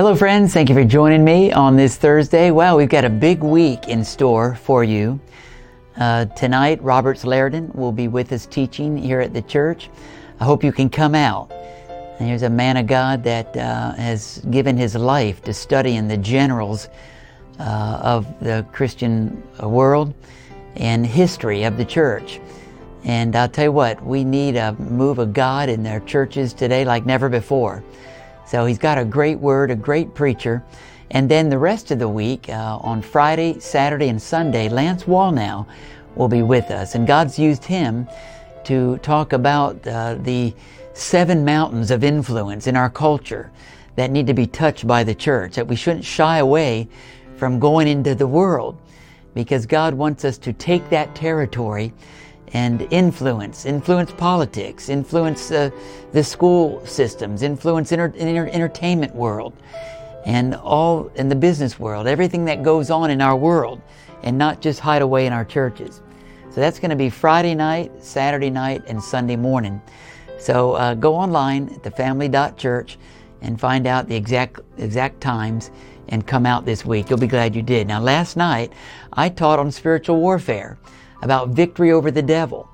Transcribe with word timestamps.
Hello, 0.00 0.16
friends. 0.16 0.54
Thank 0.54 0.70
you 0.70 0.74
for 0.74 0.82
joining 0.82 1.22
me 1.22 1.52
on 1.52 1.76
this 1.76 1.98
Thursday. 1.98 2.50
Well, 2.50 2.78
we've 2.78 2.88
got 2.88 3.04
a 3.04 3.10
big 3.10 3.42
week 3.42 3.86
in 3.86 4.02
store 4.02 4.54
for 4.54 4.82
you. 4.82 5.20
Uh, 5.94 6.24
tonight, 6.24 6.82
Roberts 6.82 7.22
Liardon 7.24 7.74
will 7.74 7.92
be 7.92 8.08
with 8.08 8.32
us 8.32 8.46
teaching 8.46 8.96
here 8.96 9.20
at 9.20 9.34
the 9.34 9.42
church. 9.42 9.90
I 10.40 10.46
hope 10.46 10.64
you 10.64 10.72
can 10.72 10.88
come 10.88 11.14
out. 11.14 11.52
And 11.52 12.26
here's 12.26 12.44
a 12.44 12.48
man 12.48 12.78
of 12.78 12.86
God 12.86 13.22
that 13.24 13.54
uh, 13.54 13.92
has 13.92 14.38
given 14.50 14.74
his 14.74 14.94
life 14.96 15.42
to 15.42 15.52
studying 15.52 16.08
the 16.08 16.16
generals 16.16 16.88
uh, 17.58 18.00
of 18.02 18.26
the 18.40 18.66
Christian 18.72 19.42
world 19.62 20.14
and 20.76 21.04
history 21.04 21.64
of 21.64 21.76
the 21.76 21.84
church. 21.84 22.40
And 23.04 23.36
I'll 23.36 23.50
tell 23.50 23.64
you 23.64 23.72
what, 23.72 24.02
we 24.02 24.24
need 24.24 24.56
a 24.56 24.72
move 24.72 25.18
of 25.18 25.34
God 25.34 25.68
in 25.68 25.82
their 25.82 26.00
churches 26.00 26.54
today 26.54 26.86
like 26.86 27.04
never 27.04 27.28
before. 27.28 27.84
So 28.46 28.66
he's 28.66 28.78
got 28.78 28.98
a 28.98 29.04
great 29.04 29.38
word, 29.38 29.70
a 29.70 29.76
great 29.76 30.14
preacher. 30.14 30.64
And 31.10 31.28
then 31.28 31.48
the 31.48 31.58
rest 31.58 31.90
of 31.90 31.98
the 31.98 32.08
week, 32.08 32.48
uh, 32.48 32.78
on 32.82 33.02
Friday, 33.02 33.58
Saturday, 33.58 34.08
and 34.08 34.20
Sunday, 34.20 34.68
Lance 34.68 35.04
Wallnau 35.04 35.66
will 36.14 36.28
be 36.28 36.42
with 36.42 36.70
us. 36.70 36.94
And 36.94 37.06
God's 37.06 37.38
used 37.38 37.64
him 37.64 38.08
to 38.64 38.98
talk 38.98 39.32
about 39.32 39.86
uh, 39.86 40.16
the 40.20 40.54
seven 40.92 41.44
mountains 41.44 41.90
of 41.90 42.04
influence 42.04 42.66
in 42.66 42.76
our 42.76 42.90
culture 42.90 43.50
that 43.96 44.10
need 44.10 44.26
to 44.26 44.34
be 44.34 44.46
touched 44.46 44.86
by 44.86 45.02
the 45.02 45.14
church, 45.14 45.54
that 45.54 45.66
we 45.66 45.76
shouldn't 45.76 46.04
shy 46.04 46.38
away 46.38 46.88
from 47.36 47.58
going 47.58 47.88
into 47.88 48.14
the 48.14 48.26
world 48.26 48.76
because 49.34 49.66
God 49.66 49.94
wants 49.94 50.24
us 50.24 50.38
to 50.38 50.52
take 50.52 50.88
that 50.90 51.14
territory 51.14 51.92
and 52.52 52.86
influence, 52.90 53.64
influence 53.64 54.10
politics, 54.12 54.88
influence 54.88 55.50
uh, 55.50 55.70
the 56.12 56.22
school 56.24 56.84
systems, 56.84 57.42
influence 57.42 57.92
inter- 57.92 58.12
inter- 58.16 58.48
entertainment 58.48 59.14
world, 59.14 59.54
and 60.26 60.54
all 60.56 61.08
in 61.14 61.28
the 61.28 61.36
business 61.36 61.78
world, 61.78 62.06
everything 62.06 62.44
that 62.44 62.62
goes 62.62 62.90
on 62.90 63.10
in 63.10 63.20
our 63.20 63.36
world, 63.36 63.80
and 64.22 64.36
not 64.36 64.60
just 64.60 64.80
hide 64.80 65.02
away 65.02 65.26
in 65.26 65.32
our 65.32 65.44
churches. 65.44 66.02
So 66.50 66.60
that's 66.60 66.80
going 66.80 66.90
to 66.90 66.96
be 66.96 67.10
Friday 67.10 67.54
night, 67.54 67.92
Saturday 68.02 68.50
night, 68.50 68.82
and 68.88 69.02
Sunday 69.02 69.36
morning. 69.36 69.80
So 70.38 70.72
uh, 70.72 70.94
go 70.94 71.14
online 71.14 71.68
at 71.68 71.82
thefamily.church 71.82 72.98
and 73.42 73.58
find 73.58 73.86
out 73.86 74.08
the 74.08 74.16
exact 74.16 74.60
exact 74.78 75.20
times 75.20 75.70
and 76.08 76.26
come 76.26 76.44
out 76.44 76.64
this 76.64 76.84
week. 76.84 77.08
You'll 77.08 77.20
be 77.20 77.28
glad 77.28 77.54
you 77.54 77.62
did. 77.62 77.86
Now, 77.86 78.00
last 78.00 78.36
night 78.36 78.72
I 79.12 79.28
taught 79.28 79.58
on 79.60 79.70
spiritual 79.70 80.16
warfare 80.16 80.76
about 81.22 81.50
victory 81.50 81.92
over 81.92 82.10
the 82.10 82.22
devil. 82.22 82.68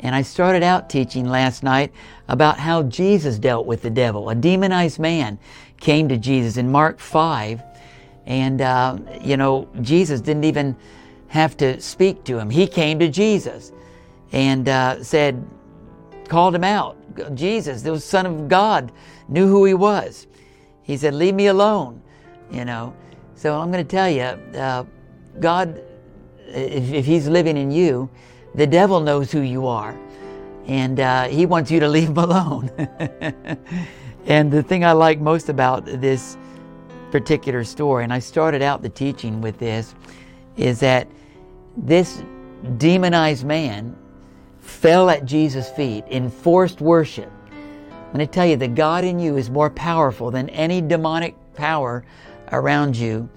And 0.00 0.14
I 0.14 0.22
started 0.22 0.62
out 0.62 0.88
teaching 0.88 1.28
last 1.28 1.62
night 1.62 1.92
about 2.28 2.58
how 2.58 2.84
Jesus 2.84 3.38
dealt 3.38 3.66
with 3.66 3.82
the 3.82 3.90
devil. 3.90 4.30
A 4.30 4.34
demonized 4.34 4.98
man 4.98 5.38
came 5.80 6.08
to 6.08 6.16
Jesus 6.16 6.56
in 6.56 6.70
Mark 6.70 7.00
5, 7.00 7.62
and, 8.26 8.60
uh, 8.60 8.98
you 9.20 9.36
know, 9.36 9.68
Jesus 9.80 10.20
didn't 10.20 10.44
even 10.44 10.76
have 11.28 11.56
to 11.56 11.80
speak 11.80 12.24
to 12.24 12.38
him. 12.38 12.50
He 12.50 12.66
came 12.66 12.98
to 12.98 13.08
Jesus 13.08 13.72
and 14.32 14.68
uh, 14.68 15.02
said, 15.02 15.44
called 16.28 16.54
him 16.54 16.64
out. 16.64 16.96
Jesus, 17.34 17.82
the 17.82 17.98
Son 17.98 18.26
of 18.26 18.48
God, 18.48 18.92
knew 19.28 19.48
who 19.48 19.64
he 19.64 19.74
was. 19.74 20.26
He 20.82 20.96
said, 20.96 21.14
Leave 21.14 21.34
me 21.34 21.48
alone, 21.48 22.00
you 22.50 22.64
know. 22.64 22.94
So 23.34 23.58
I'm 23.58 23.72
going 23.72 23.84
to 23.84 23.90
tell 23.90 24.08
you, 24.08 24.22
uh, 24.22 24.84
God 25.40 25.82
if, 26.48 26.92
if 26.92 27.06
he's 27.06 27.28
living 27.28 27.56
in 27.56 27.70
you, 27.70 28.08
the 28.54 28.66
devil 28.66 29.00
knows 29.00 29.30
who 29.30 29.40
you 29.40 29.66
are. 29.66 29.98
And 30.66 31.00
uh, 31.00 31.28
he 31.28 31.46
wants 31.46 31.70
you 31.70 31.80
to 31.80 31.88
leave 31.88 32.08
him 32.08 32.18
alone. 32.18 32.70
and 34.26 34.50
the 34.50 34.62
thing 34.62 34.84
I 34.84 34.92
like 34.92 35.20
most 35.20 35.48
about 35.48 35.84
this 35.86 36.36
particular 37.10 37.64
story, 37.64 38.04
and 38.04 38.12
I 38.12 38.18
started 38.18 38.62
out 38.62 38.82
the 38.82 38.88
teaching 38.88 39.40
with 39.40 39.58
this, 39.58 39.94
is 40.56 40.80
that 40.80 41.08
this 41.76 42.22
demonized 42.76 43.44
man 43.44 43.96
fell 44.60 45.08
at 45.08 45.24
Jesus' 45.24 45.70
feet 45.70 46.04
in 46.08 46.30
forced 46.30 46.80
worship. 46.80 47.30
I'm 47.50 48.14
going 48.14 48.26
to 48.26 48.26
tell 48.26 48.46
you 48.46 48.56
that 48.56 48.74
God 48.74 49.04
in 49.04 49.18
you 49.18 49.36
is 49.36 49.50
more 49.50 49.70
powerful 49.70 50.30
than 50.30 50.48
any 50.50 50.80
demonic 50.80 51.34
power 51.54 52.04
around 52.52 52.96
you 52.96 53.28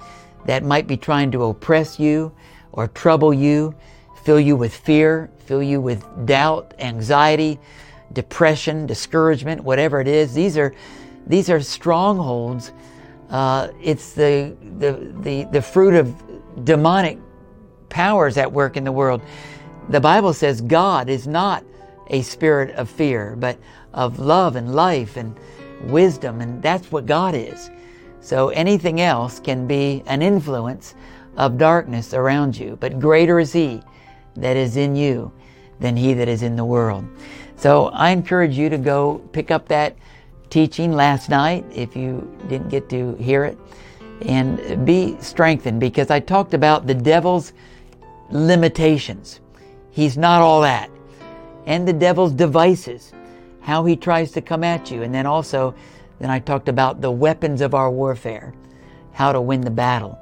that 0.46 0.64
might 0.64 0.88
be 0.88 0.98
trying 0.98 1.32
to 1.32 1.44
oppress 1.44 2.00
you, 2.00 2.32
or 2.74 2.88
trouble 2.88 3.34
you, 3.34 3.76
fill 4.24 4.40
you 4.40 4.56
with 4.56 4.74
fear, 4.74 5.30
fill 5.46 5.64
you 5.64 5.82
with 5.82 6.06
doubt, 6.26 6.74
anxiety, 6.80 7.59
depression, 8.14 8.86
discouragement, 8.86 9.64
whatever 9.64 10.00
it 10.00 10.08
is. 10.08 10.34
These 10.34 10.58
are 10.58 10.74
these 11.28 11.50
are 11.50 11.62
strongholds. 11.62 12.72
Uh, 13.30 13.70
it's 13.82 14.14
the, 14.14 14.56
the 14.80 15.14
the 15.22 15.44
the 15.52 15.62
fruit 15.62 15.94
of 15.94 16.14
demonic 16.66 17.20
powers 17.90 18.38
at 18.38 18.52
work 18.52 18.78
in 18.78 18.84
the 18.84 18.92
world. 18.92 19.22
The 19.90 20.00
Bible 20.00 20.34
says 20.34 20.62
God 20.62 21.09
is 21.09 21.28
not 21.28 21.64
a 22.08 22.22
spirit 22.22 22.76
of 22.76 22.90
fear, 22.90 23.36
but 23.38 23.58
of 23.94 24.20
love 24.20 24.56
and 24.56 24.74
life 24.74 25.18
and 25.18 25.36
wisdom, 25.84 26.42
and 26.42 26.62
that's 26.62 26.92
what 26.92 27.06
God 27.06 27.36
is. 27.36 27.70
So 28.20 28.50
anything 28.50 29.02
else 29.02 29.40
can 29.40 29.66
be 29.68 30.03
an 30.06 30.22
influence 30.22 30.94
of 31.38 31.58
darkness 31.58 32.14
around 32.14 32.58
you, 32.58 32.78
but 32.80 33.00
greater 33.00 33.40
is 33.40 33.53
He 33.53 33.81
that 34.36 34.58
is 34.58 34.78
in 34.78 34.96
you 34.96 35.31
than 35.80 35.97
he 35.97 36.14
that 36.14 36.28
is 36.28 36.44
in 36.44 36.56
the 36.56 36.66
world. 36.66 37.06
So 37.56 37.88
I 37.88 38.12
encourage 38.12 38.58
you 38.58 38.69
to 38.69 38.78
go 38.78 39.18
pick 39.34 39.52
up 39.52 39.68
that 39.68 39.96
teaching 40.50 40.94
last 40.94 41.30
night 41.30 41.66
if 41.74 41.96
you 41.96 42.38
didn't 42.47 42.70
get 42.70 42.90
to 42.90 43.16
hear 43.16 43.44
it 43.46 43.58
and 44.22 44.86
be 44.86 45.18
strengthened 45.20 45.80
because 45.80 46.12
I 46.12 46.20
talked 46.20 46.53
about 46.53 46.88
the 46.88 46.94
devil's 46.94 47.53
limitations. 48.30 49.40
He's 49.90 50.18
not 50.18 50.41
all 50.41 50.62
that. 50.62 50.90
And 51.66 51.88
the 51.88 51.94
devil's 51.94 52.31
devices, 52.31 53.12
how 53.62 53.86
he 53.86 53.96
tries 53.96 54.31
to 54.31 54.41
come 54.41 54.64
at 54.64 54.91
you. 54.91 55.03
And 55.03 55.14
then 55.14 55.25
also, 55.25 55.75
then 56.20 56.30
I 56.30 56.40
talked 56.40 56.70
about 56.70 57.02
the 57.02 57.12
weapons 57.12 57.62
of 57.62 57.74
our 57.74 57.90
warfare, 57.90 58.53
how 59.14 59.31
to 59.31 59.41
win 59.41 59.62
the 59.62 59.72
battle 59.72 60.18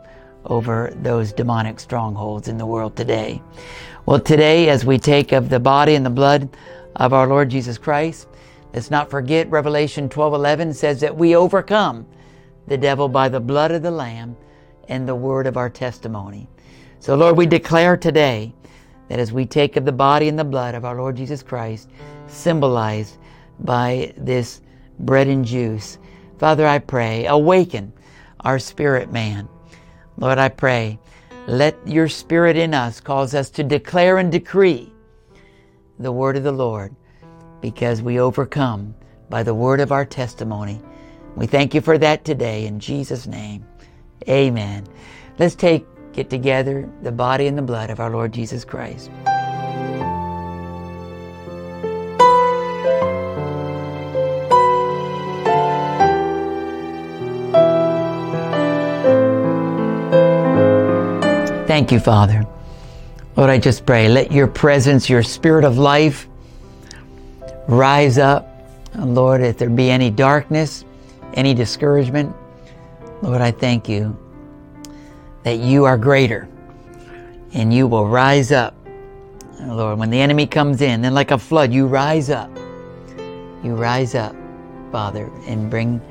over 0.46 0.94
those 1.02 1.34
demonic 1.34 1.80
strongholds 1.80 2.48
in 2.48 2.58
the 2.58 2.66
world 2.66 2.96
today. 2.96 3.42
Well, 4.06 4.20
today, 4.20 4.70
as 4.70 4.86
we 4.86 4.98
take 4.98 5.32
of 5.32 5.50
the 5.50 5.60
body 5.60 5.96
and 5.96 6.06
the 6.06 6.10
blood 6.10 6.50
of 6.96 7.14
our 7.14 7.28
Lord 7.28 7.50
Jesus 7.50 7.78
Christ, 7.78 8.28
let's 8.74 8.90
not 8.90 9.10
forget 9.10 9.50
Revelation 9.50 10.10
12:11 10.10 10.74
says 10.74 11.00
that 11.02 11.16
we 11.16 11.36
overcome 11.36 12.06
the 12.68 12.78
devil 12.78 13.08
by 13.08 13.30
the 13.30 13.40
blood 13.40 13.72
of 13.72 13.82
the 13.82 13.92
lamb 13.92 14.36
and 14.88 15.08
the 15.08 15.16
word 15.16 15.48
of 15.48 15.58
our 15.58 15.70
testimony. 15.70 16.48
So 17.00 17.16
Lord, 17.16 17.38
we 17.38 17.46
declare 17.46 17.98
today 17.98 18.54
that 19.10 19.20
as 19.20 19.32
we 19.32 19.46
take 19.46 19.76
of 19.76 19.86
the 19.86 19.92
body 19.92 20.28
and 20.28 20.38
the 20.38 20.44
blood 20.44 20.76
of 20.76 20.86
our 20.86 20.96
Lord 20.96 21.16
Jesus 21.16 21.44
Christ, 21.44 21.90
symbolized 22.28 23.18
by 23.60 24.14
this 24.18 24.62
bread 25.00 25.28
and 25.28 25.46
juice, 25.46 25.98
Father, 26.38 26.66
I 26.66 26.80
pray, 26.80 27.26
awaken 27.26 27.92
our 28.42 28.60
spirit 28.60 29.12
man 29.12 29.48
Lord, 30.19 30.38
I 30.38 30.50
pray, 30.50 31.00
let 31.47 31.75
your 31.88 32.10
spirit 32.10 32.57
in 32.57 32.74
us 32.74 33.00
cause 33.00 33.33
us 33.33 33.50
to 33.51 33.63
declare 33.63 34.18
and 34.18 34.30
decree 34.30 34.92
the 35.98 36.12
word 36.12 36.36
of 36.36 36.44
the 36.44 36.51
Lord 36.51 36.94
because 37.62 38.01
we 38.01 38.19
overcome 38.19 38.95
by 39.30 39.44
the 39.44 39.54
word 39.54 39.80
of 39.80 39.94
our 39.94 40.06
testimony. 40.06 40.81
We 41.38 41.48
thank 41.48 41.74
you 41.74 41.80
for 41.80 41.98
that 42.00 42.25
today 42.25 42.66
in 42.66 42.81
Jesus' 42.81 43.27
name. 43.27 43.66
Amen. 44.27 44.88
Let's 45.38 45.56
take 45.56 45.86
it 46.16 46.30
together, 46.30 46.89
the 47.01 47.13
body 47.13 47.48
and 47.48 47.57
the 47.57 47.62
blood 47.62 47.89
of 47.89 48.01
our 48.01 48.10
Lord 48.10 48.33
Jesus 48.33 48.65
Christ. 48.65 49.10
Thank 61.69 61.92
you, 61.92 62.00
Father. 62.00 62.48
Lord, 63.38 63.51
I 63.51 63.60
just 63.60 63.86
pray, 63.86 64.10
let 64.10 64.31
your 64.31 64.48
presence, 64.48 65.07
your 65.07 65.21
spirit 65.21 65.63
of 65.63 65.77
life 65.77 66.27
rise 67.68 68.18
up. 68.18 68.48
Lord, 68.95 69.42
if 69.42 69.60
there 69.60 69.69
be 69.69 69.92
any 69.92 70.10
darkness, 70.10 70.83
any 71.36 71.54
discouragement, 71.54 72.36
Lord, 73.21 73.42
I 73.42 73.51
thank 73.51 73.88
you 73.88 74.18
that 75.44 75.60
you 75.60 75.86
are 75.86 75.95
greater 75.95 76.50
and 77.54 77.72
you 77.72 77.86
will 77.86 78.07
rise 78.07 78.51
up. 78.51 78.74
Lord, 79.62 80.00
when 80.00 80.10
the 80.10 80.19
enemy 80.19 80.48
comes 80.48 80.81
in, 80.81 81.04
then 81.04 81.13
like 81.13 81.30
a 81.30 81.38
flood, 81.38 81.72
you 81.72 81.86
rise 81.86 82.31
up. 82.31 82.50
You 83.63 83.75
rise 83.75 84.15
up, 84.15 84.36
Father, 84.92 85.30
and 85.45 85.69
bring 85.69 86.01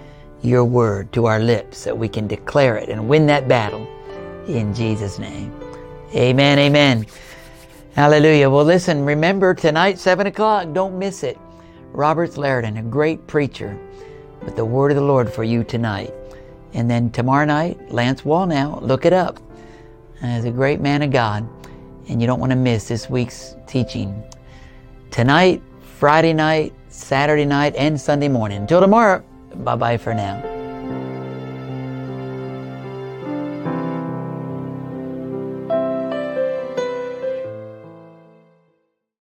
your 0.41 0.65
word 0.65 1.13
to 1.15 1.27
our 1.27 1.41
lips 1.41 1.83
that 1.83 1.99
we 1.99 2.09
can 2.09 2.29
declare 2.29 2.77
it 2.77 2.91
and 2.91 3.09
win 3.09 3.27
that 3.27 3.49
battle 3.49 3.89
in 4.49 4.75
Jesus' 4.75 5.19
name. 5.19 5.53
Amen, 6.15 6.59
amen. 6.59 7.07
Hallelujah. 7.95 8.49
Well, 8.49 8.65
listen, 8.65 9.05
remember 9.05 9.55
tonight, 9.55 9.99
7 9.99 10.27
o'clock, 10.27 10.73
don't 10.73 10.99
miss 10.99 11.23
it. 11.23 11.39
Roberts 11.93 12.37
Liardon, 12.37 12.79
a 12.79 12.83
great 12.83 13.27
preacher, 13.27 13.79
with 14.43 14.57
the 14.57 14.65
word 14.65 14.91
of 14.91 14.97
the 14.97 15.03
Lord 15.03 15.33
for 15.33 15.45
you 15.45 15.65
tonight. 15.65 16.15
And 16.75 16.91
then 16.91 17.11
tomorrow 17.11 17.45
night, 17.45 17.93
Lance 17.93 18.23
Wallnau, 18.23 18.81
look 18.83 19.05
it 19.05 19.13
up. 19.13 19.39
As 20.23 20.45
a 20.45 20.51
great 20.51 20.81
man 20.81 21.03
of 21.03 21.11
God, 21.11 21.49
and 22.09 22.21
you 22.21 22.27
don't 22.27 22.41
want 22.41 22.51
to 22.51 22.57
miss 22.57 22.89
this 22.89 23.09
week's 23.09 23.55
teaching. 23.67 24.23
Tonight, 25.11 25.63
Friday 25.99 26.33
night, 26.33 26.75
Saturday 26.89 27.45
night, 27.45 27.77
and 27.77 28.01
Sunday 28.01 28.29
morning. 28.29 28.63
Until 28.63 28.81
tomorrow, 28.81 29.23
bye 29.57 29.77
bye 29.77 29.97
for 29.97 30.15
now. 30.15 30.58